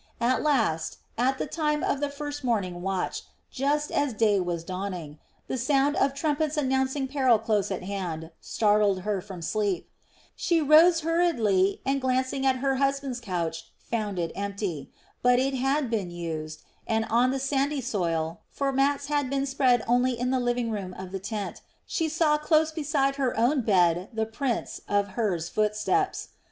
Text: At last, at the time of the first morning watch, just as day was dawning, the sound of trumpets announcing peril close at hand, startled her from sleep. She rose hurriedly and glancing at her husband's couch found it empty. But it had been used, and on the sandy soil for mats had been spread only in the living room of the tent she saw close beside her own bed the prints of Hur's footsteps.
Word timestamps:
At 0.19 0.41
last, 0.41 0.97
at 1.15 1.37
the 1.37 1.45
time 1.45 1.83
of 1.83 1.99
the 1.99 2.09
first 2.09 2.43
morning 2.43 2.81
watch, 2.81 3.21
just 3.51 3.91
as 3.91 4.15
day 4.15 4.39
was 4.39 4.63
dawning, 4.63 5.19
the 5.47 5.59
sound 5.59 5.95
of 5.95 6.15
trumpets 6.15 6.57
announcing 6.57 7.07
peril 7.07 7.37
close 7.37 7.69
at 7.69 7.83
hand, 7.83 8.31
startled 8.41 9.01
her 9.01 9.21
from 9.21 9.43
sleep. 9.43 9.87
She 10.35 10.59
rose 10.59 11.01
hurriedly 11.01 11.81
and 11.85 12.01
glancing 12.01 12.47
at 12.47 12.55
her 12.65 12.77
husband's 12.77 13.19
couch 13.19 13.69
found 13.77 14.17
it 14.17 14.31
empty. 14.33 14.89
But 15.21 15.37
it 15.37 15.53
had 15.53 15.91
been 15.91 16.09
used, 16.09 16.63
and 16.87 17.05
on 17.05 17.29
the 17.29 17.37
sandy 17.37 17.79
soil 17.79 18.39
for 18.49 18.71
mats 18.71 19.05
had 19.05 19.29
been 19.29 19.45
spread 19.45 19.83
only 19.87 20.19
in 20.19 20.31
the 20.31 20.39
living 20.39 20.71
room 20.71 20.95
of 20.95 21.11
the 21.11 21.19
tent 21.19 21.61
she 21.85 22.09
saw 22.09 22.39
close 22.39 22.71
beside 22.71 23.17
her 23.17 23.37
own 23.37 23.61
bed 23.61 24.09
the 24.11 24.25
prints 24.25 24.81
of 24.87 25.09
Hur's 25.09 25.47
footsteps. 25.47 26.29